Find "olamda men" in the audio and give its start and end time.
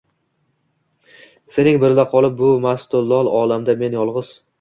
3.41-3.99